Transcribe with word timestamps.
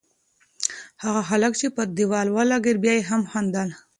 هغه 1.03 1.21
هلک 1.29 1.53
چې 1.59 1.67
پر 1.75 1.87
دېوال 1.97 2.27
ولگېد، 2.31 2.77
بیا 2.83 2.93
یې 2.97 3.03
هم 3.09 3.21
خندل. 3.31 3.69